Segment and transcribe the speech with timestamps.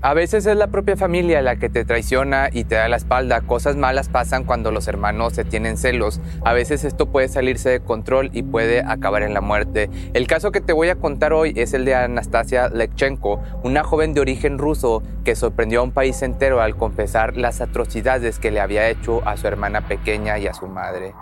[0.00, 3.40] A veces es la propia familia la que te traiciona y te da la espalda.
[3.40, 6.20] Cosas malas pasan cuando los hermanos se tienen celos.
[6.44, 9.90] A veces esto puede salirse de control y puede acabar en la muerte.
[10.14, 14.14] El caso que te voy a contar hoy es el de Anastasia Lekchenko, una joven
[14.14, 18.60] de origen ruso que sorprendió a un país entero al confesar las atrocidades que le
[18.60, 21.12] había hecho a su hermana pequeña y a su madre.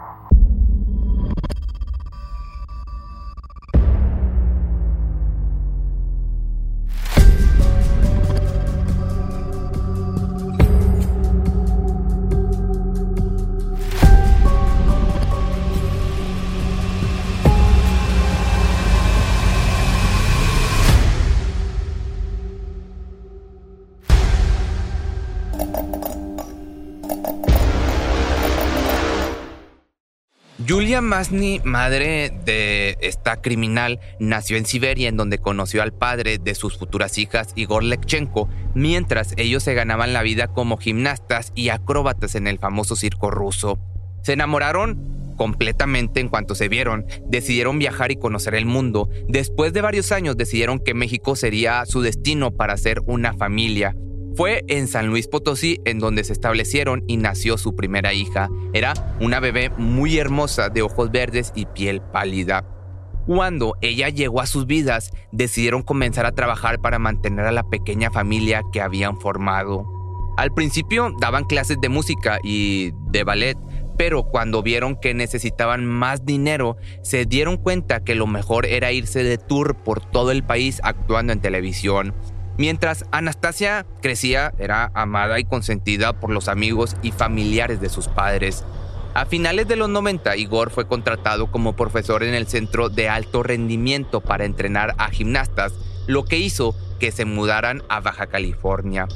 [30.87, 36.55] Julia Masny, madre de esta criminal, nació en Siberia en donde conoció al padre de
[36.55, 42.37] sus futuras hijas, Igor Lekchenko, mientras ellos se ganaban la vida como gimnastas y acróbatas
[42.37, 43.81] en el famoso circo ruso.
[44.23, 49.11] Se enamoraron completamente en cuanto se vieron, decidieron viajar y conocer el mundo.
[49.27, 53.97] Después de varios años decidieron que México sería su destino para ser una familia.
[54.37, 58.51] Fue en San Luis Potosí en donde se establecieron y nació su primera hija.
[58.75, 62.67] Era una bebé muy hermosa de ojos verdes y piel pálida.
[63.27, 68.11] Cuando ella llegó a sus vidas, decidieron comenzar a trabajar para mantener a la pequeña
[68.11, 69.87] familia que habían formado.
[70.37, 73.57] Al principio daban clases de música y de ballet,
[73.97, 79.25] pero cuando vieron que necesitaban más dinero, se dieron cuenta que lo mejor era irse
[79.25, 82.15] de tour por todo el país actuando en televisión.
[82.59, 88.65] Mientras Anastasia crecía, era amada y consentida por los amigos y familiares de sus padres.
[89.15, 93.43] A finales de los 90, Igor fue contratado como profesor en el Centro de Alto
[93.43, 95.73] Rendimiento para entrenar a gimnastas,
[96.07, 99.07] lo que hizo que se mudaran a Baja California.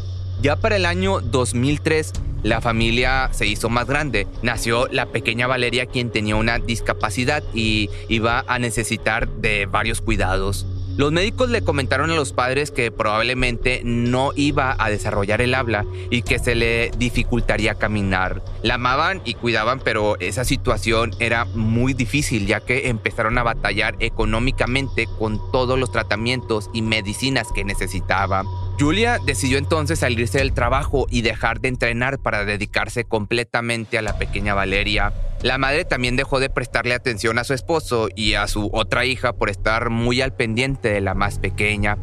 [0.43, 2.13] Ya para el año 2003,
[2.43, 4.27] la familia se hizo más grande.
[4.43, 10.67] Nació la pequeña Valeria, quien tenía una discapacidad y iba a necesitar de varios cuidados.
[11.01, 15.87] Los médicos le comentaron a los padres que probablemente no iba a desarrollar el habla
[16.11, 18.43] y que se le dificultaría caminar.
[18.63, 23.97] La amaban y cuidaban, pero esa situación era muy difícil ya que empezaron a batallar
[24.01, 28.45] económicamente con todos los tratamientos y medicinas que necesitaba.
[28.79, 34.19] Julia decidió entonces salirse del trabajo y dejar de entrenar para dedicarse completamente a la
[34.19, 35.15] pequeña Valeria.
[35.43, 39.33] La madre también dejó de prestarle atención a su esposo y a su otra hija
[39.33, 41.97] por estar muy al pendiente de la más pequeña.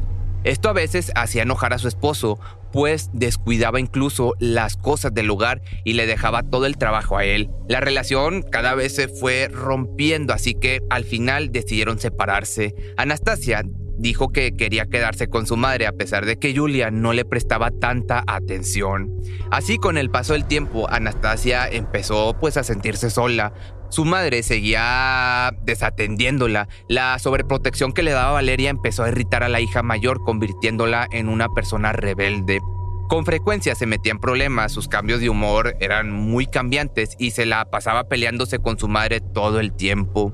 [0.44, 2.40] Esto a veces hacía enojar a su esposo,
[2.72, 7.52] pues descuidaba incluso las cosas del hogar y le dejaba todo el trabajo a él.
[7.68, 12.74] La relación cada vez se fue rompiendo, así que al final decidieron separarse.
[12.98, 13.64] Anastasia
[13.98, 17.72] dijo que quería quedarse con su madre a pesar de que Julia no le prestaba
[17.72, 19.12] tanta atención.
[19.52, 23.54] Así con el paso del tiempo, Anastasia empezó pues a sentirse sola.
[23.90, 26.68] Su madre seguía desatendiéndola.
[26.90, 31.30] La sobreprotección que le daba Valeria empezó a irritar a la hija mayor, convirtiéndola en
[31.30, 32.60] una persona rebelde.
[33.08, 37.46] Con frecuencia se metía en problemas, sus cambios de humor eran muy cambiantes y se
[37.46, 40.34] la pasaba peleándose con su madre todo el tiempo.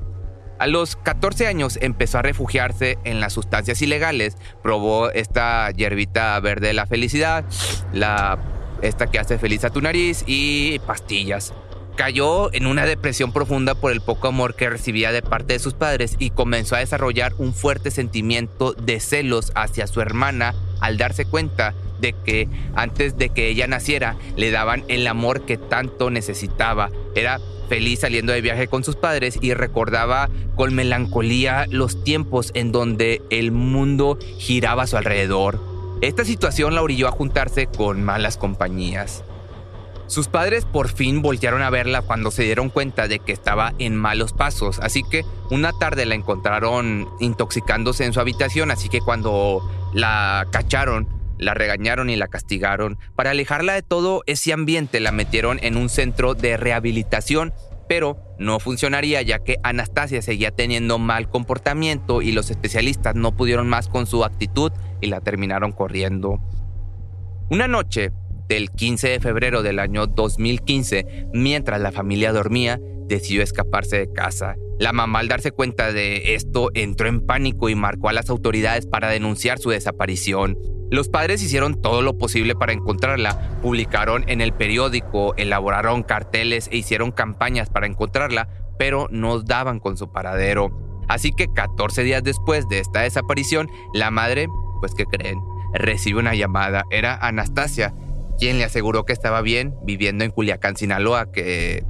[0.64, 4.38] A los 14 años empezó a refugiarse en las sustancias ilegales.
[4.62, 7.44] Probó esta hierbita verde de la felicidad,
[7.92, 8.40] la,
[8.82, 11.54] esta que hace feliz a tu nariz y pastillas.
[11.98, 15.74] Cayó en una depresión profunda por el poco amor que recibía de parte de sus
[15.74, 21.24] padres y comenzó a desarrollar un fuerte sentimiento de celos hacia su hermana al darse
[21.24, 26.92] cuenta de que antes de que ella naciera le daban el amor que tanto necesitaba.
[27.16, 27.40] Era
[27.70, 33.22] feliz saliendo de viaje con sus padres y recordaba con melancolía los tiempos en donde
[33.30, 35.62] el mundo giraba a su alrededor.
[36.02, 39.24] Esta situación la orilló a juntarse con malas compañías.
[40.14, 43.96] Sus padres por fin voltearon a verla cuando se dieron cuenta de que estaba en
[43.96, 49.68] malos pasos, así que una tarde la encontraron intoxicándose en su habitación, así que cuando
[49.92, 51.08] la cacharon
[51.40, 53.00] la regañaron y la castigaron.
[53.16, 57.52] Para alejarla de todo ese ambiente la metieron en un centro de rehabilitación,
[57.90, 63.68] pero no funcionaría ya que Anastasia seguía teniendo mal comportamiento y los especialistas no pudieron
[63.68, 64.72] más con su actitud
[65.02, 66.40] y la terminaron corriendo.
[67.50, 68.12] Una noche
[68.48, 74.56] del 15 de febrero del año 2015, mientras la familia dormía, decidió escaparse de casa
[74.80, 78.86] La mamá al darse cuenta de esto entró en pánico y marcó a las autoridades
[78.88, 80.58] para denunciar su desaparición.
[80.90, 86.78] Los padres hicieron todo lo posible para encontrarla, publicaron en el periódico, elaboraron carteles e
[86.78, 88.48] hicieron campañas para encontrarla,
[88.78, 91.04] pero no daban con su paradero.
[91.08, 94.48] Así que 14 días después de esta desaparición, la madre,
[94.82, 95.40] pues ¿qué creen?
[95.74, 96.86] Recibe una llamada.
[96.92, 97.94] Era Anastasia,
[98.44, 101.86] quien le aseguró que estaba bien viviendo en Culiacán, Sinaloa, que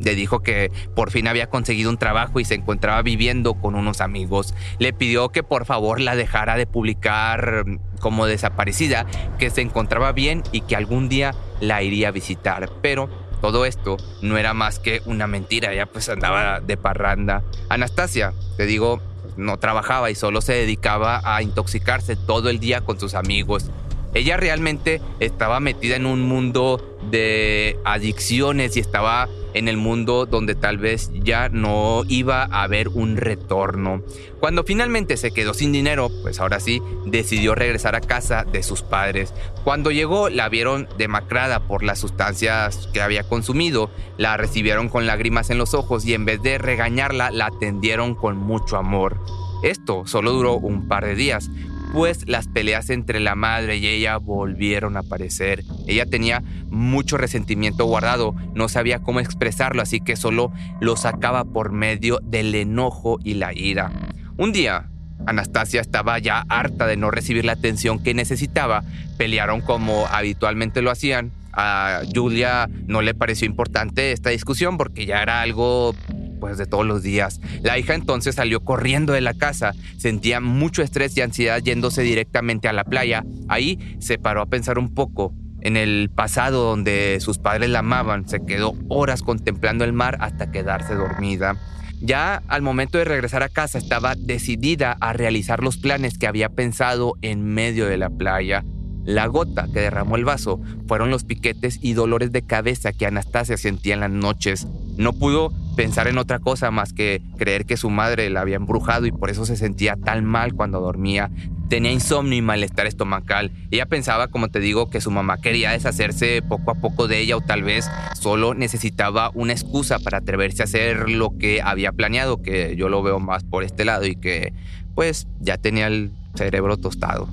[0.00, 4.00] le dijo que por fin había conseguido un trabajo y se encontraba viviendo con unos
[4.00, 4.52] amigos.
[4.80, 7.66] Le pidió que por favor la dejara de publicar
[8.00, 9.06] como desaparecida,
[9.38, 12.68] que se encontraba bien y que algún día la iría a visitar.
[12.82, 13.08] Pero
[13.40, 17.44] todo esto no era más que una mentira, ella pues andaba de parranda.
[17.68, 19.00] Anastasia, te digo,
[19.36, 23.70] no trabajaba y solo se dedicaba a intoxicarse todo el día con sus amigos.
[24.14, 30.54] Ella realmente estaba metida en un mundo de adicciones y estaba en el mundo donde
[30.54, 34.02] tal vez ya no iba a haber un retorno.
[34.40, 38.82] Cuando finalmente se quedó sin dinero, pues ahora sí, decidió regresar a casa de sus
[38.82, 39.32] padres.
[39.64, 45.50] Cuando llegó la vieron demacrada por las sustancias que había consumido, la recibieron con lágrimas
[45.50, 49.18] en los ojos y en vez de regañarla la atendieron con mucho amor.
[49.62, 51.48] Esto solo duró un par de días,
[51.92, 55.62] pues las peleas entre la madre y ella volvieron a aparecer.
[55.86, 61.70] Ella tenía mucho resentimiento guardado, no sabía cómo expresarlo, así que solo lo sacaba por
[61.70, 63.92] medio del enojo y la ira.
[64.38, 64.88] Un día,
[65.26, 68.82] Anastasia estaba ya harta de no recibir la atención que necesitaba,
[69.18, 71.30] pelearon como habitualmente lo hacían.
[71.52, 75.94] A Julia no le pareció importante esta discusión porque ya era algo
[76.42, 77.40] pues de todos los días.
[77.62, 82.66] La hija entonces salió corriendo de la casa, sentía mucho estrés y ansiedad yéndose directamente
[82.66, 83.24] a la playa.
[83.46, 88.28] Ahí se paró a pensar un poco en el pasado donde sus padres la amaban,
[88.28, 91.56] se quedó horas contemplando el mar hasta quedarse dormida.
[92.00, 96.48] Ya al momento de regresar a casa estaba decidida a realizar los planes que había
[96.48, 98.64] pensado en medio de la playa.
[99.04, 103.56] La gota que derramó el vaso fueron los piquetes y dolores de cabeza que Anastasia
[103.56, 104.66] sentía en las noches.
[104.96, 109.06] No pudo pensar en otra cosa más que creer que su madre la había embrujado
[109.06, 111.30] y por eso se sentía tan mal cuando dormía.
[111.68, 113.50] Tenía insomnio y malestar estomacal.
[113.70, 117.36] Ella pensaba, como te digo, que su mamá quería deshacerse poco a poco de ella
[117.36, 117.90] o tal vez
[118.20, 123.02] solo necesitaba una excusa para atreverse a hacer lo que había planeado, que yo lo
[123.02, 124.52] veo más por este lado y que
[124.94, 127.28] pues ya tenía el cerebro tostado.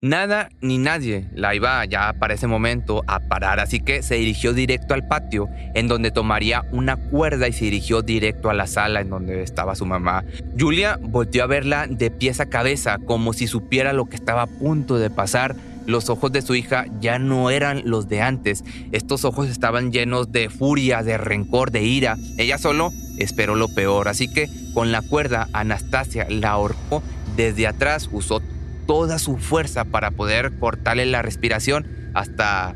[0.00, 4.52] Nada ni nadie la iba ya para ese momento a parar, así que se dirigió
[4.52, 9.00] directo al patio, en donde tomaría una cuerda y se dirigió directo a la sala
[9.00, 10.22] en donde estaba su mamá.
[10.56, 14.46] Julia volvió a verla de pies a cabeza, como si supiera lo que estaba a
[14.46, 15.56] punto de pasar.
[15.86, 18.62] Los ojos de su hija ya no eran los de antes.
[18.92, 22.16] Estos ojos estaban llenos de furia, de rencor, de ira.
[22.36, 27.02] Ella solo esperó lo peor, así que con la cuerda Anastasia la ahorcó
[27.34, 28.40] desde atrás, usó
[28.88, 32.74] toda su fuerza para poder cortarle la respiración hasta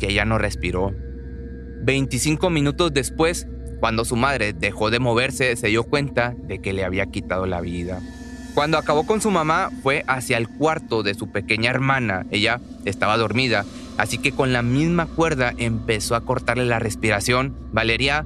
[0.00, 0.94] que ella no respiró.
[1.82, 3.46] 25 minutos después,
[3.78, 7.60] cuando su madre dejó de moverse, se dio cuenta de que le había quitado la
[7.60, 8.00] vida.
[8.54, 12.24] Cuando acabó con su mamá, fue hacia el cuarto de su pequeña hermana.
[12.30, 13.66] Ella estaba dormida,
[13.98, 17.54] así que con la misma cuerda empezó a cortarle la respiración.
[17.70, 18.24] Valeria,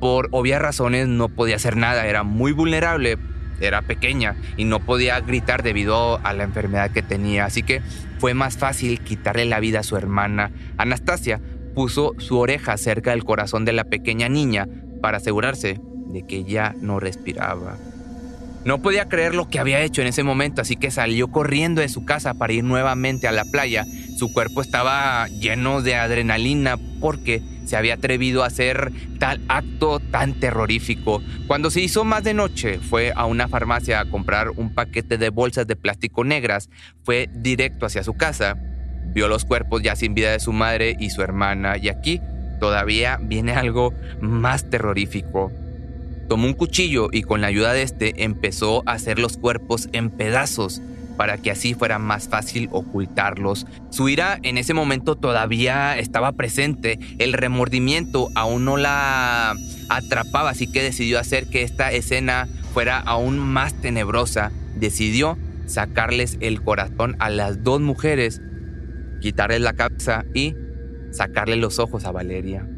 [0.00, 3.18] por obvias razones, no podía hacer nada, era muy vulnerable,
[3.60, 7.82] era pequeña y no podía gritar debido a la enfermedad que tenía, así que
[8.18, 10.50] fue más fácil quitarle la vida a su hermana.
[10.76, 11.40] Anastasia
[11.74, 14.68] puso su oreja cerca del corazón de la pequeña niña
[15.02, 17.76] para asegurarse de que ya no respiraba.
[18.64, 21.90] No podía creer lo que había hecho en ese momento, así que salió corriendo de
[21.90, 23.84] su casa para ir nuevamente a la playa.
[24.16, 30.34] Su cuerpo estaba lleno de adrenalina porque se había atrevido a hacer tal acto tan
[30.34, 31.22] terrorífico.
[31.46, 35.30] Cuando se hizo más de noche, fue a una farmacia a comprar un paquete de
[35.30, 36.70] bolsas de plástico negras,
[37.02, 38.56] fue directo hacia su casa,
[39.14, 42.20] vio los cuerpos ya sin vida de su madre y su hermana, y aquí
[42.60, 45.52] todavía viene algo más terrorífico.
[46.28, 50.10] Tomó un cuchillo y con la ayuda de este empezó a hacer los cuerpos en
[50.10, 50.80] pedazos
[51.16, 53.66] para que así fuera más fácil ocultarlos.
[53.90, 59.54] Su ira en ese momento todavía estaba presente, el remordimiento aún no la
[59.88, 64.50] atrapaba, así que decidió hacer que esta escena fuera aún más tenebrosa.
[64.76, 68.42] Decidió sacarles el corazón a las dos mujeres,
[69.20, 70.54] quitarles la cabeza y
[71.12, 72.68] sacarle los ojos a Valeria.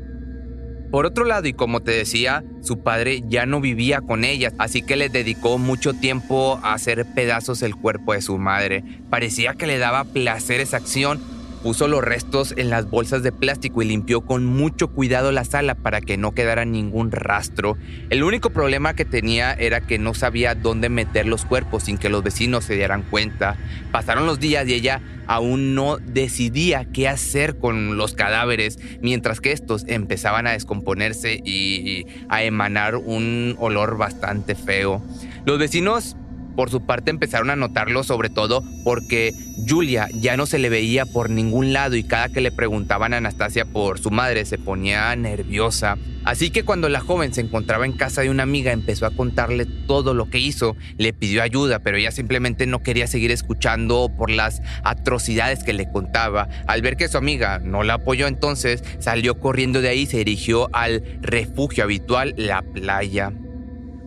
[0.90, 4.83] Por otro lado, y como te decía, su padre ya no vivía con ella, así
[4.83, 8.85] que le dedicó mucho tiempo a hacer pedazos el cuerpo de su madre.
[9.11, 11.21] Parecía que le daba placer esa acción,
[11.67, 15.75] Puso los restos en las bolsas de plástico y limpió con mucho cuidado la sala
[15.75, 17.77] para que no quedara ningún rastro.
[18.09, 22.09] El único problema que tenía era que no sabía dónde meter los cuerpos sin que
[22.09, 23.57] los vecinos se dieran cuenta.
[23.91, 29.51] Pasaron los días y ella aún no decidía qué hacer con los cadáveres, mientras que
[29.51, 35.03] estos empezaban a descomponerse y a emanar un olor bastante feo.
[35.45, 36.15] Los vecinos
[36.57, 39.33] por su parte empezaron a notarlo sobre todo porque
[39.69, 43.19] Julia ya no se le veía por ningún lado y cada que le preguntaban a
[43.19, 45.97] Anastasia por su madre se ponía nerviosa.
[46.25, 49.65] Así que cuando la joven se encontraba en casa de una amiga empezó a contarle
[49.65, 54.31] todo lo que hizo, le pidió ayuda, pero ella simplemente no quería seguir escuchando por
[54.31, 56.49] las atrocidades que le contaba.
[56.67, 60.19] Al ver que su amiga no la apoyó entonces, salió corriendo de ahí y se
[60.19, 63.33] dirigió al refugio habitual, la playa.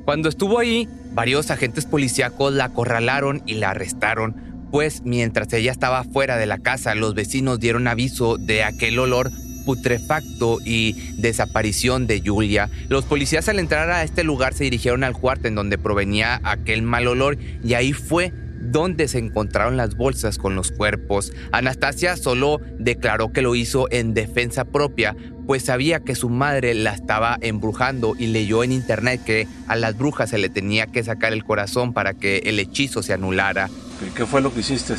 [0.03, 4.37] Cuando estuvo ahí, varios agentes policíacos la acorralaron y la arrestaron,
[4.71, 9.29] pues mientras ella estaba fuera de la casa, los vecinos dieron aviso de aquel olor
[9.65, 12.69] putrefacto y desaparición de Julia.
[12.87, 16.83] Los policías al entrar a este lugar se dirigieron al cuarto en donde provenía aquel
[16.83, 21.33] mal olor y ahí fue donde se encontraron las bolsas con los cuerpos.
[21.51, 25.17] Anastasia solo declaró que lo hizo en defensa propia,
[25.49, 29.97] pues sabía que su madre la estaba embrujando y leyó en internet que a las
[29.97, 33.67] brujas se le tenía que sacar el corazón para que el hechizo se anulara.
[34.15, 34.93] ¿Qué fue lo que hiciste?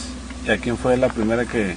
[0.45, 1.77] ¿Y a quién fue la primera que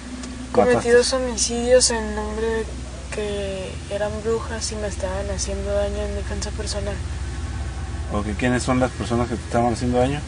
[0.51, 2.65] Cometí dos homicidios en nombre de
[3.13, 6.95] que eran brujas y me estaban haciendo daño en defensa personal.
[8.11, 10.19] Okay, ¿Quiénes son las personas que te estaban haciendo daño?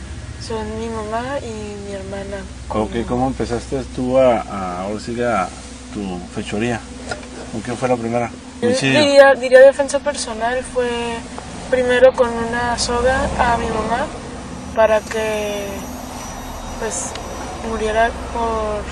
[0.47, 2.43] Son mi mamá y mi hermana.
[2.69, 5.49] Ok, ¿cómo empezaste tú a, a, ahora a
[5.95, 6.79] tu fechoría?
[7.55, 8.29] ¿Con quién fue la primera?
[8.59, 10.89] Diría, diría, defensa personal, fue
[11.71, 14.07] primero con una soga a mi mamá
[14.75, 15.67] para que
[16.79, 17.11] pues
[17.69, 18.83] muriera por,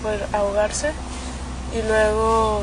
[0.00, 0.92] por ahogarse
[1.76, 2.62] y luego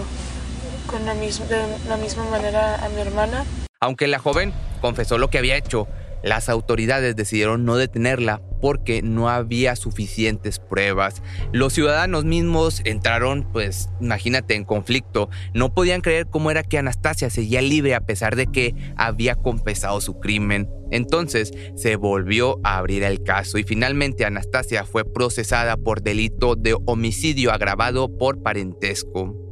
[0.88, 1.58] con la misma, de
[1.90, 3.44] la misma manera a mi hermana.
[3.82, 5.86] Aunque la joven confesó lo que había hecho,
[6.24, 11.22] las autoridades decidieron no detenerla porque no había suficientes pruebas.
[11.54, 15.30] Los ciudadanos mismos entraron, pues imagínate, en conflicto.
[15.54, 20.02] No podían creer cómo era que Anastasia seguía libre a pesar de que había confesado
[20.02, 20.68] su crimen.
[20.90, 26.76] Entonces se volvió a abrir el caso y finalmente Anastasia fue procesada por delito de
[26.88, 29.46] homicidio agravado por parentesco.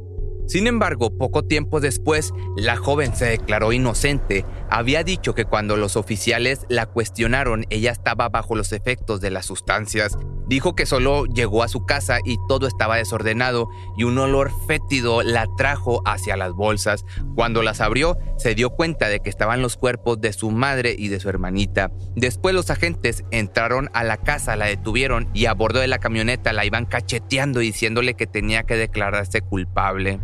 [0.46, 4.44] Sin embargo, poco tiempo después, la joven se declaró inocente.
[4.76, 9.46] Había dicho que cuando los oficiales la cuestionaron, ella estaba bajo los efectos de las
[9.46, 10.18] sustancias.
[10.48, 15.22] Dijo que solo llegó a su casa y todo estaba desordenado y un olor fétido
[15.22, 17.04] la trajo hacia las bolsas.
[17.36, 21.06] Cuando las abrió, se dio cuenta de que estaban los cuerpos de su madre y
[21.06, 21.92] de su hermanita.
[22.16, 26.52] Después los agentes entraron a la casa, la detuvieron y a bordo de la camioneta
[26.52, 30.18] la iban cacheteando diciéndole que tenía que declararse culpable.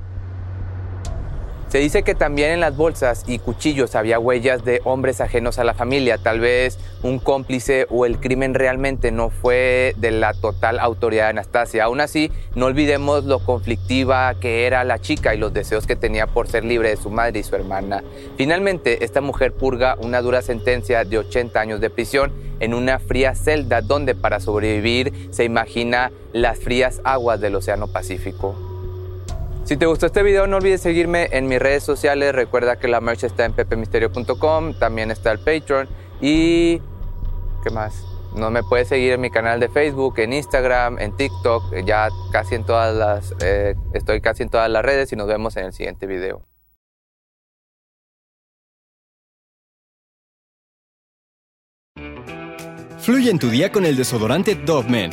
[1.71, 5.63] Se dice que también en las bolsas y cuchillos había huellas de hombres ajenos a
[5.63, 10.81] la familia, tal vez un cómplice o el crimen realmente no fue de la total
[10.81, 11.85] autoridad de Anastasia.
[11.85, 16.27] Aún así, no olvidemos lo conflictiva que era la chica y los deseos que tenía
[16.27, 18.03] por ser libre de su madre y su hermana.
[18.37, 23.37] Finalmente, esta mujer purga una dura sentencia de 80 años de prisión en una fría
[23.37, 28.70] celda donde para sobrevivir se imagina las frías aguas del Océano Pacífico.
[29.71, 32.35] Si te gustó este video, no olvides seguirme en mis redes sociales.
[32.35, 35.89] Recuerda que la merch está en pepemisterio.com, también está el Patreon
[36.21, 36.81] y...
[37.63, 38.05] ¿Qué más?
[38.35, 42.57] No me puedes seguir en mi canal de Facebook, en Instagram, en TikTok, ya casi
[42.57, 43.33] en todas las...
[43.45, 46.43] Eh, estoy casi en todas las redes y nos vemos en el siguiente video.
[52.99, 55.13] Fluye en tu día con el desodorante Dove Men,